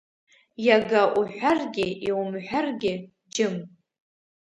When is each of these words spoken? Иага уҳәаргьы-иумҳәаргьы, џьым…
Иага 0.65 1.01
уҳәаргьы-иумҳәаргьы, 1.19 2.93
џьым… 3.33 3.55